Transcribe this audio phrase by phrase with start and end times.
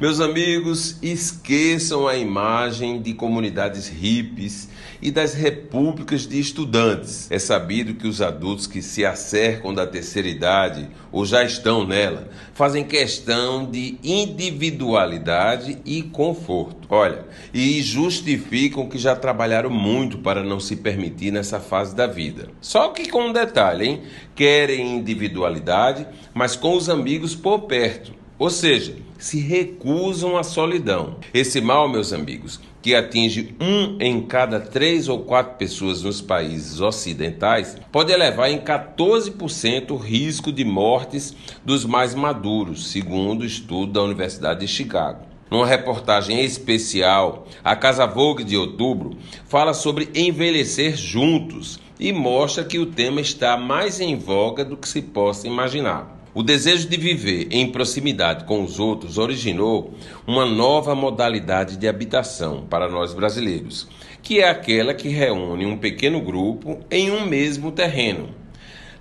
[0.00, 4.66] Meus amigos, esqueçam a imagem de comunidades hippies
[5.02, 7.30] e das repúblicas de estudantes.
[7.30, 12.30] É sabido que os adultos que se acercam da terceira idade ou já estão nela
[12.54, 16.88] fazem questão de individualidade e conforto.
[16.88, 22.48] Olha, e justificam que já trabalharam muito para não se permitir nessa fase da vida.
[22.62, 24.02] Só que com um detalhe, hein?
[24.34, 28.18] Querem individualidade, mas com os amigos por perto.
[28.40, 31.16] Ou seja, se recusam à solidão.
[31.34, 36.80] Esse mal, meus amigos, que atinge um em cada três ou quatro pessoas nos países
[36.80, 43.92] ocidentais, pode elevar em 14% o risco de mortes dos mais maduros, segundo o estudo
[43.92, 45.26] da Universidade de Chicago.
[45.50, 49.18] Numa reportagem especial, a Casa Vogue de outubro
[49.48, 54.88] fala sobre envelhecer juntos e mostra que o tema está mais em voga do que
[54.88, 56.19] se possa imaginar.
[56.32, 62.64] O desejo de viver em proximidade com os outros originou uma nova modalidade de habitação
[62.70, 63.88] para nós brasileiros,
[64.22, 68.28] que é aquela que reúne um pequeno grupo em um mesmo terreno.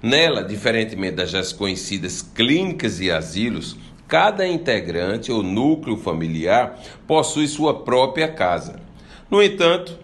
[0.01, 3.77] Nela, diferentemente das já conhecidas clínicas e asilos,
[4.07, 8.81] cada integrante ou núcleo familiar possui sua própria casa.
[9.29, 9.99] No entanto,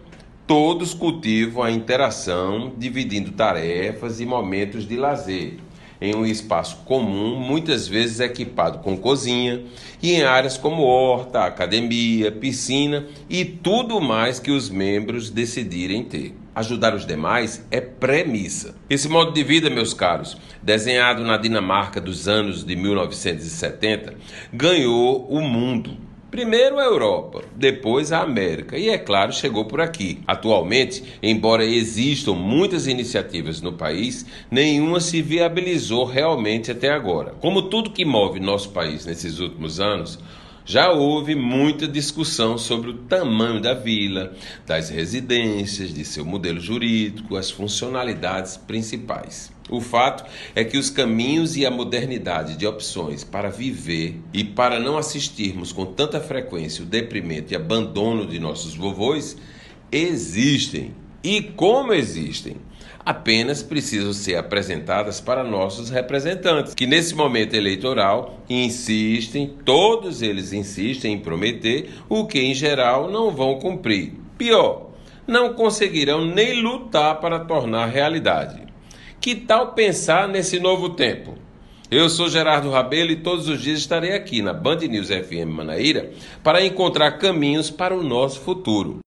[0.46, 5.65] todos cultivam a interação, dividindo tarefas e momentos de lazer
[6.00, 9.64] em um espaço comum, muitas vezes equipado com cozinha,
[10.02, 16.36] e em áreas como horta, academia, piscina e tudo mais que os membros decidirem ter.
[16.54, 18.76] Ajudar os demais é premissa.
[18.90, 24.14] Esse modo de vida, meus caros, desenhado na Dinamarca dos anos de 1970,
[24.54, 26.05] ganhou o mundo
[26.36, 30.20] Primeiro a Europa, depois a América e, é claro, chegou por aqui.
[30.28, 37.36] Atualmente, embora existam muitas iniciativas no país, nenhuma se viabilizou realmente até agora.
[37.40, 40.20] Como tudo que move nosso país nesses últimos anos,
[40.66, 44.34] já houve muita discussão sobre o tamanho da vila,
[44.66, 49.54] das residências, de seu modelo jurídico, as funcionalidades principais.
[49.70, 50.26] O fato
[50.56, 55.72] é que os caminhos e a modernidade de opções para viver e para não assistirmos
[55.72, 59.38] com tanta frequência o deprimento e abandono de nossos vovôs
[59.92, 60.94] existem.
[61.26, 62.58] E como existem?
[63.04, 71.14] apenas precisam ser apresentadas para nossos representantes, que nesse momento eleitoral insistem, todos eles insistem
[71.14, 74.14] em prometer o que em geral não vão cumprir.
[74.38, 74.90] Pior,
[75.28, 78.64] não conseguirão nem lutar para tornar realidade.
[79.22, 81.36] Que tal pensar nesse novo tempo?
[81.92, 86.12] Eu sou Gerardo Rabelo e todos os dias estarei aqui na Band News FM Manaíra
[86.44, 89.00] para encontrar caminhos para o nosso futuro.